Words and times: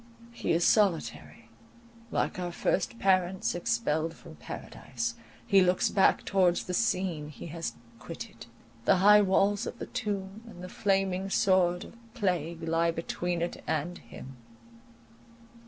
He 0.31 0.51
is 0.51 0.65
solitary; 0.65 1.47
like 2.09 2.39
our 2.39 2.51
first 2.51 2.97
parents 2.97 3.53
expelled 3.53 4.15
from 4.15 4.35
Paradise, 4.37 5.13
he 5.45 5.61
looks 5.61 5.89
back 5.89 6.25
towards 6.25 6.63
the 6.63 6.73
scene 6.73 7.29
he 7.29 7.45
has 7.53 7.73
quitted. 7.99 8.47
The 8.85 8.95
high 8.95 9.21
walls 9.21 9.67
of 9.67 9.77
the 9.77 9.85
tomb, 9.85 10.41
and 10.47 10.63
the 10.63 10.69
flaming 10.69 11.29
sword 11.29 11.83
of 11.83 12.13
plague, 12.15 12.63
lie 12.63 12.89
between 12.89 13.43
it 13.43 13.63
and 13.67 13.99
him. 13.99 14.37